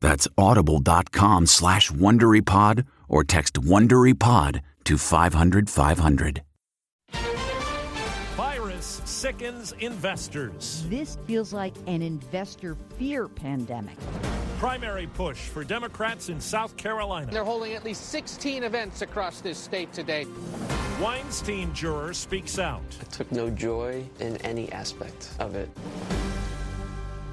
[0.00, 6.42] That's audible.com slash WonderyPod or text WonderyPod to 500 500.
[8.36, 10.84] Virus sickens investors.
[10.88, 13.96] This feels like an investor fear pandemic.
[14.58, 17.30] Primary push for Democrats in South Carolina.
[17.30, 20.26] They're holding at least 16 events across this state today.
[21.00, 22.82] Weinstein juror speaks out.
[23.00, 25.68] I took no joy in any aspect of it.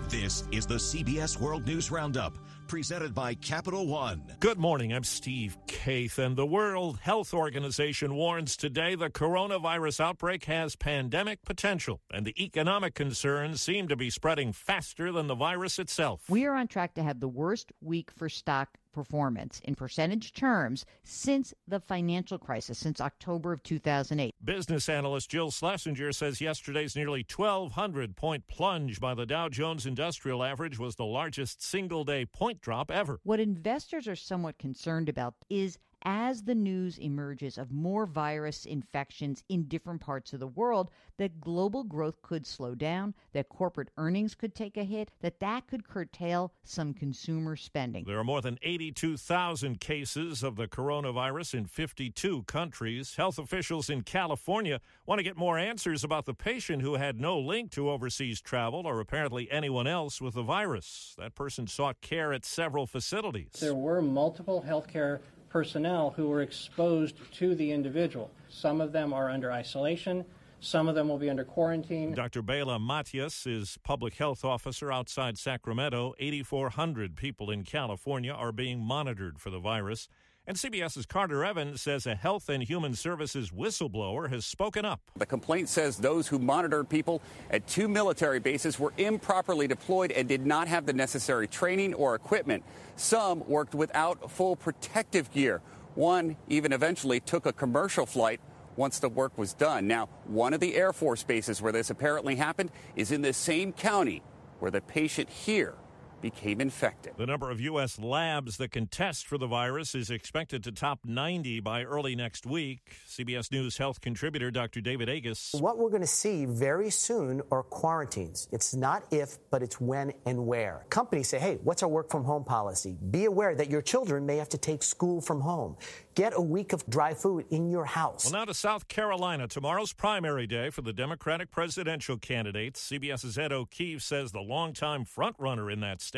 [0.10, 4.24] This is the CBS World News Roundup presented by Capital One.
[4.40, 4.94] Good morning.
[4.94, 11.44] I'm Steve Kathan, and the World Health Organization warns today the coronavirus outbreak has pandemic
[11.44, 16.24] potential, and the economic concerns seem to be spreading faster than the virus itself.
[16.30, 20.86] We are on track to have the worst week for stock performance in percentage terms
[21.04, 24.34] since the financial crisis, since October of 2008.
[24.44, 30.44] Business analyst Jill Schlesinger says yesterday's nearly 1,200 point plunge by the Dow Jones Industrial
[30.44, 33.20] Average was the largest single day point drop ever.
[33.24, 39.44] What investors are somewhat concerned about is as the news emerges of more virus infections
[39.50, 44.36] in different parts of the world, that global growth could slow down, that corporate earnings
[44.36, 48.04] could take a hit, that that could curtail some consumer spending.
[48.06, 53.16] There are more than 82,000 cases of the coronavirus in 52 countries.
[53.16, 57.40] Health officials in California want to get more answers about the patient who had no
[57.40, 61.16] link to overseas travel or apparently anyone else with the virus.
[61.18, 63.54] That person sought care at several facilities.
[63.60, 65.20] There were multiple healthcare
[65.54, 68.32] personnel who were exposed to the individual.
[68.50, 70.26] Some of them are under isolation.
[70.60, 72.16] Some of them will be under quarantine.
[72.16, 72.42] Dr.
[72.42, 76.16] Bela Matyas is public health officer outside Sacramento.
[76.18, 80.10] 8,400 people in California are being monitored for the virus.
[80.46, 85.00] And CBS's Carter Evans says a Health and Human Services whistleblower has spoken up.
[85.16, 90.28] The complaint says those who monitored people at two military bases were improperly deployed and
[90.28, 92.66] did not have the necessary training or equipment.
[92.98, 95.62] Some worked without full protective gear.
[95.96, 98.42] One even eventually took a commercial flight
[98.76, 99.88] once the work was done.
[99.88, 103.72] Now, one of the Air Force bases where this apparently happened is in the same
[103.72, 104.22] county
[104.60, 105.76] where the patient here
[106.24, 107.14] became infected.
[107.18, 108.00] The number of U.S.
[108.00, 112.46] labs that can test for the virus is expected to top 90 by early next
[112.46, 112.80] week.
[113.08, 114.80] CBS News health contributor Dr.
[114.80, 115.54] David Agus.
[115.60, 118.48] What we're going to see very soon are quarantines.
[118.54, 120.86] It's not if, but it's when and where.
[120.90, 122.98] Companies say, hey, what's our work from home policy?
[123.12, 125.76] Be aware that your children may have to take school from home.
[126.16, 128.26] Get a week of dry food in your house.
[128.26, 129.48] Well, now to South Carolina.
[129.48, 132.90] Tomorrow's primary day for the Democratic presidential candidates.
[132.90, 136.13] CBS's Ed O'Keefe says the longtime frontrunner in that state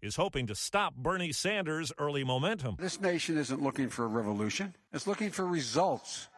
[0.00, 2.76] is hoping to stop Bernie Sanders' early momentum.
[2.78, 6.28] This nation isn't looking for a revolution, it's looking for results.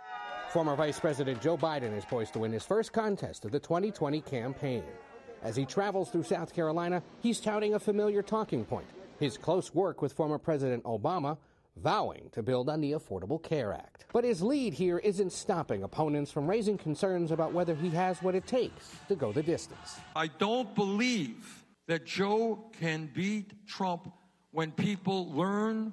[0.51, 4.21] Former Vice President Joe Biden is poised to win his first contest of the 2020
[4.23, 4.85] campaign.
[5.43, 8.87] As he travels through South Carolina, he's touting a familiar talking point
[9.19, 11.39] his close work with former President Obama
[11.77, 14.07] vowing to build on the Affordable Care Act.
[14.13, 18.35] But his lead here isn't stopping opponents from raising concerns about whether he has what
[18.35, 20.01] it takes to go the distance.
[20.17, 21.62] I don't believe
[21.93, 24.11] that Joe can beat Trump
[24.51, 25.93] when people learn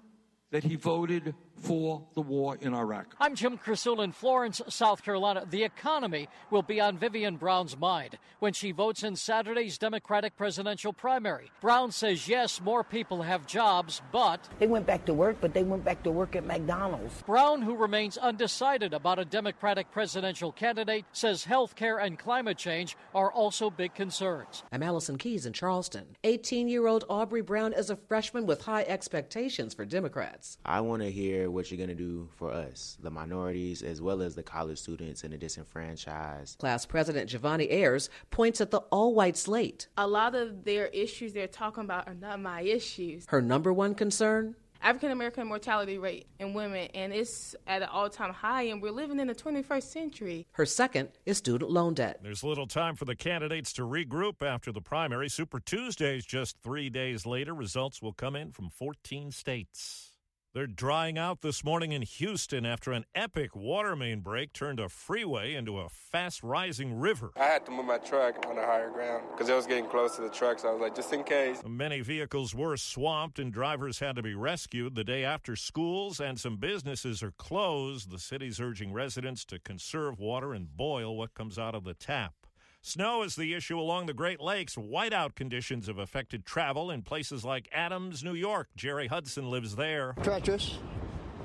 [0.50, 3.16] that he voted for the war in Iraq.
[3.20, 5.46] I'm Jim Krasula in Florence, South Carolina.
[5.50, 10.94] The economy will be on Vivian Brown's mind when she votes in Saturday's Democratic presidential
[10.94, 11.52] primary.
[11.62, 14.48] Brown says yes, more people have jobs, but.
[14.60, 17.22] They went back to work, but they went back to work at McDonald's.
[17.24, 22.96] Brown, who remains undecided about a Democratic presidential candidate, says health care and climate change
[23.14, 24.64] are also big concerns.
[24.72, 26.16] I'm Allison Keyes in Charleston.
[26.24, 30.58] 18 year old Aubrey Brown is a freshman with high expectations for Democrats.
[30.66, 34.22] I want to hear what you're going to do for us, the minorities, as well
[34.22, 36.58] as the college students and the disenfranchised.
[36.60, 39.88] Class President Giovanni Ayers points at the all white slate.
[39.98, 43.26] A lot of their issues they're talking about are not my issues.
[43.28, 44.56] Her number one concern?
[44.82, 48.92] African American mortality rate in women, and it's at an all time high, and we're
[48.92, 50.48] living in the 21st century.
[50.54, 52.20] Her second is student loan debt.
[52.24, 55.30] There's little time for the candidates to regroup after the primary.
[55.30, 57.54] Super Tuesdays just three days later.
[57.54, 60.09] Results will come in from 14 states.
[60.52, 64.90] They're drying out this morning in Houston after an epic water main break turned a
[64.90, 67.30] freeway into a fast rising river.
[67.38, 70.16] I had to move my truck on the higher ground because it was getting close
[70.16, 71.62] to the truck, so I was like, just in case.
[71.64, 76.40] Many vehicles were swamped and drivers had to be rescued the day after schools and
[76.40, 78.10] some businesses are closed.
[78.10, 82.34] The city's urging residents to conserve water and boil what comes out of the tap.
[82.82, 84.76] Snow is the issue along the Great Lakes.
[84.76, 88.70] Whiteout conditions have affected travel in places like Adams, New York.
[88.76, 90.16] Jerry Hudson lives there.
[90.24, 90.80] Treacherous,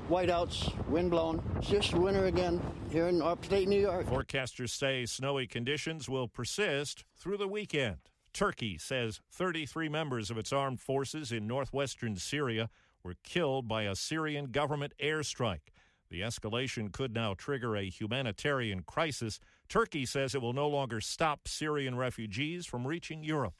[0.09, 1.43] whiteouts, wind blown.
[1.57, 4.07] It's just winter again here in upstate New York.
[4.07, 7.97] Forecasters say snowy conditions will persist through the weekend.
[8.31, 12.69] Turkey says 33 members of its armed forces in northwestern Syria
[13.03, 15.71] were killed by a Syrian government airstrike.
[16.09, 19.39] The escalation could now trigger a humanitarian crisis.
[19.67, 23.55] Turkey says it will no longer stop Syrian refugees from reaching Europe.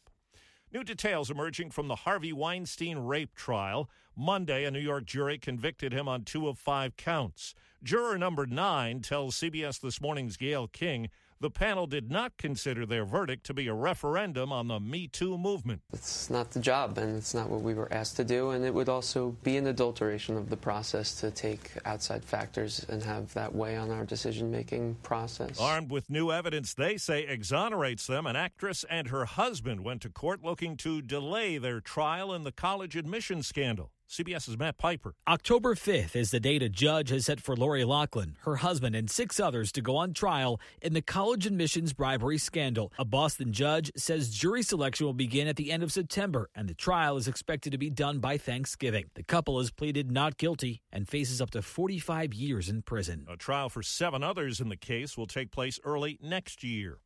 [0.74, 3.90] New details emerging from the Harvey Weinstein rape trial.
[4.16, 7.54] Monday, a New York jury convicted him on two of five counts.
[7.84, 11.10] Juror number nine tells CBS This Morning's Gayle King
[11.46, 15.38] the panel did not consider their verdict to be a referendum on the Me Too
[15.38, 15.80] movement.
[15.94, 18.74] It's not the job, and it's not what we were asked to do, and it
[18.74, 23.54] would also be an adulteration of the process to take outside factors and have that
[23.54, 25.60] weigh on our decision making process.
[25.60, 30.10] Armed with new evidence they say exonerates them, an actress and her husband went to
[30.10, 33.92] court looking to delay their trial in the college admission scandal.
[34.10, 35.16] CBS's Matt Piper.
[35.28, 39.10] October 5th is the date a judge has set for Lori Loughlin, her husband, and
[39.10, 42.94] six others to go on trial in the college admissions bribery scandal.
[43.00, 46.76] A Boston judge says jury selection will begin at the end of September, and the
[46.76, 49.06] trial is expected to be done by Thanksgiving.
[49.16, 53.26] The couple has pleaded not guilty and faces up to 45 years in prison.
[53.30, 57.00] A trial for seven others in the case will take place early next year.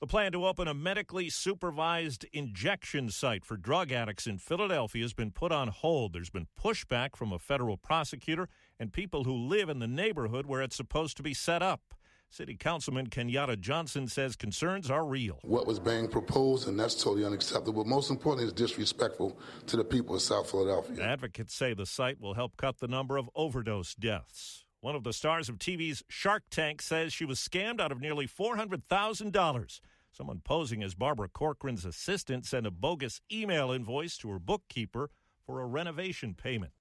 [0.00, 5.12] The plan to open a medically supervised injection site for drug addicts in Philadelphia has
[5.12, 6.14] been put on hold.
[6.14, 8.48] There's been pushback from a federal prosecutor
[8.78, 11.82] and people who live in the neighborhood where it's supposed to be set up.
[12.30, 15.38] City Councilman Kenyatta Johnson says concerns are real.
[15.42, 17.84] What was being proposed, and that's totally unacceptable.
[17.84, 21.04] Most importantly, is disrespectful to the people of South Philadelphia.
[21.04, 24.64] Advocates say the site will help cut the number of overdose deaths.
[24.80, 28.26] One of the stars of TV's Shark Tank says she was scammed out of nearly
[28.26, 29.80] $400,000.
[30.12, 35.10] Someone posing as Barbara Corcoran's assistant sent a bogus email invoice to her bookkeeper
[35.46, 36.72] for a renovation payment.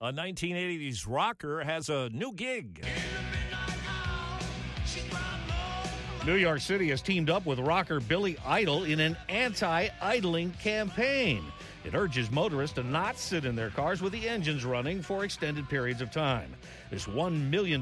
[0.00, 2.84] A 1980s rocker has a new gig.
[6.24, 11.44] New York City has teamed up with rocker Billy Idol in an anti idling campaign.
[11.84, 15.68] It urges motorists to not sit in their cars with the engines running for extended
[15.68, 16.52] periods of time.
[16.90, 17.80] This $1 million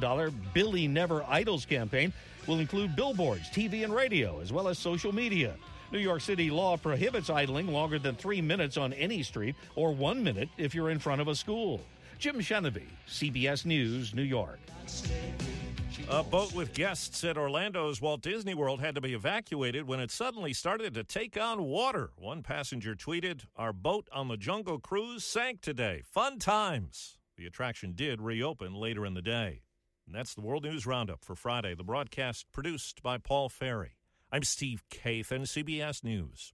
[0.52, 2.12] Billy Never Idles campaign
[2.46, 5.54] will include billboards, TV, and radio, as well as social media.
[5.92, 10.22] New York City law prohibits idling longer than three minutes on any street or one
[10.22, 11.80] minute if you're in front of a school.
[12.18, 14.58] Jim Chenevey, CBS News, New York.
[16.08, 20.10] A boat with guests at Orlando's Walt Disney World had to be evacuated when it
[20.10, 22.10] suddenly started to take on water.
[22.16, 26.02] One passenger tweeted, Our boat on the Jungle Cruise sank today.
[26.04, 27.18] Fun times.
[27.36, 29.62] The attraction did reopen later in the day.
[30.06, 33.96] And that's the World News Roundup for Friday, the broadcast produced by Paul Ferry.
[34.30, 36.52] I'm Steve Kaith, Kathan, CBS News.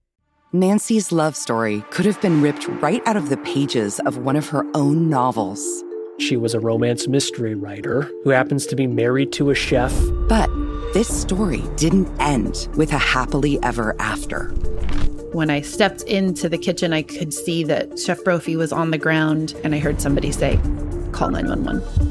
[0.53, 4.47] Nancy's love story could have been ripped right out of the pages of one of
[4.49, 5.83] her own novels.
[6.17, 9.93] She was a romance mystery writer who happens to be married to a chef.
[10.29, 10.49] But
[10.93, 14.45] this story didn't end with a happily ever after.
[15.33, 18.97] When I stepped into the kitchen, I could see that Chef Brophy was on the
[18.97, 20.57] ground, and I heard somebody say,
[21.11, 22.10] Call 911.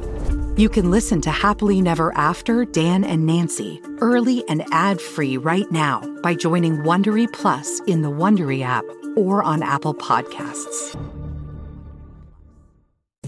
[0.61, 6.01] You can listen to Happily Never After Dan and Nancy early and ad-free right now
[6.21, 8.83] by joining Wondery Plus in the Wondery app
[9.17, 10.95] or on Apple Podcasts.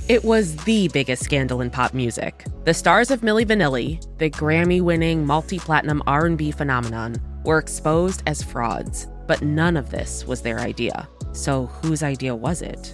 [0.07, 2.45] It was the biggest scandal in pop music.
[2.65, 9.41] The stars of Milli Vanilli, the Grammy-winning multi-platinum R&B phenomenon, were exposed as frauds, but
[9.41, 11.09] none of this was their idea.
[11.31, 12.93] So whose idea was it?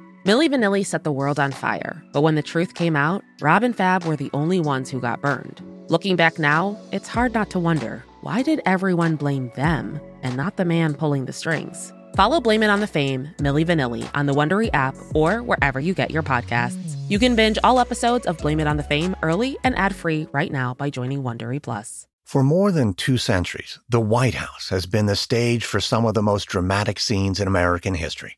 [0.23, 3.75] Milli Vanilli set the world on fire, but when the truth came out, Rob and
[3.75, 5.59] Fab were the only ones who got burned.
[5.89, 10.57] Looking back now, it's hard not to wonder why did everyone blame them and not
[10.57, 11.91] the man pulling the strings?
[12.15, 15.95] Follow Blame It on the Fame, Milli Vanilli, on the Wondery app or wherever you
[15.95, 16.95] get your podcasts.
[17.09, 20.51] You can binge all episodes of Blame It on the Fame early and ad-free right
[20.51, 22.07] now by joining Wondery Plus.
[22.25, 26.13] For more than two centuries, the White House has been the stage for some of
[26.13, 28.37] the most dramatic scenes in American history.